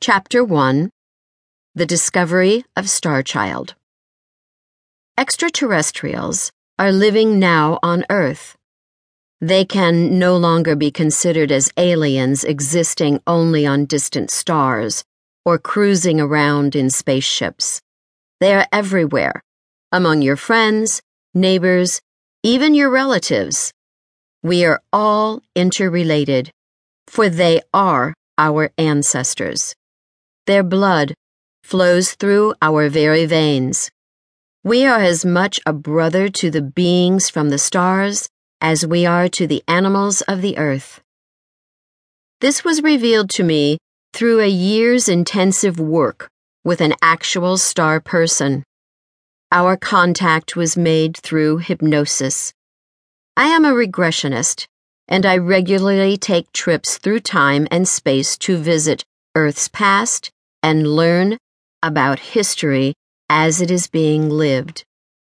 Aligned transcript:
Chapter 0.00 0.44
1 0.44 0.90
The 1.74 1.84
Discovery 1.84 2.64
of 2.76 2.84
Starchild. 2.84 3.74
Extraterrestrials 5.18 6.52
are 6.78 6.92
living 6.92 7.40
now 7.40 7.80
on 7.82 8.04
Earth. 8.08 8.56
They 9.40 9.64
can 9.64 10.16
no 10.16 10.36
longer 10.36 10.76
be 10.76 10.92
considered 10.92 11.50
as 11.50 11.72
aliens 11.76 12.44
existing 12.44 13.20
only 13.26 13.66
on 13.66 13.86
distant 13.86 14.30
stars 14.30 15.02
or 15.44 15.58
cruising 15.58 16.20
around 16.20 16.76
in 16.76 16.90
spaceships. 16.90 17.82
They 18.38 18.54
are 18.54 18.68
everywhere, 18.72 19.42
among 19.90 20.22
your 20.22 20.36
friends, 20.36 21.02
neighbors, 21.34 22.00
even 22.44 22.72
your 22.72 22.88
relatives. 22.88 23.72
We 24.44 24.64
are 24.64 24.80
all 24.92 25.42
interrelated, 25.56 26.52
for 27.08 27.28
they 27.28 27.62
are 27.74 28.14
our 28.38 28.70
ancestors. 28.78 29.74
Their 30.48 30.62
blood 30.62 31.12
flows 31.62 32.14
through 32.14 32.54
our 32.62 32.88
very 32.88 33.26
veins. 33.26 33.90
We 34.64 34.86
are 34.86 35.02
as 35.02 35.22
much 35.22 35.60
a 35.66 35.74
brother 35.74 36.30
to 36.40 36.50
the 36.50 36.62
beings 36.62 37.28
from 37.28 37.50
the 37.50 37.58
stars 37.58 38.30
as 38.62 38.86
we 38.86 39.04
are 39.04 39.28
to 39.28 39.46
the 39.46 39.62
animals 39.68 40.22
of 40.22 40.40
the 40.40 40.56
earth. 40.56 41.02
This 42.40 42.64
was 42.64 42.82
revealed 42.82 43.28
to 43.36 43.44
me 43.44 43.76
through 44.14 44.40
a 44.40 44.48
year's 44.48 45.06
intensive 45.06 45.78
work 45.78 46.30
with 46.64 46.80
an 46.80 46.94
actual 47.02 47.58
star 47.58 48.00
person. 48.00 48.64
Our 49.52 49.76
contact 49.76 50.56
was 50.56 50.78
made 50.78 51.18
through 51.18 51.58
hypnosis. 51.58 52.54
I 53.36 53.48
am 53.48 53.66
a 53.66 53.74
regressionist, 53.74 54.64
and 55.08 55.26
I 55.26 55.36
regularly 55.36 56.16
take 56.16 56.50
trips 56.52 56.96
through 56.96 57.20
time 57.20 57.68
and 57.70 57.86
space 57.86 58.38
to 58.38 58.56
visit 58.56 59.04
Earth's 59.34 59.68
past 59.68 60.30
and 60.62 60.96
learn 60.96 61.36
about 61.82 62.18
history 62.18 62.94
as 63.30 63.60
it 63.60 63.70
is 63.70 63.86
being 63.86 64.28
lived. 64.30 64.84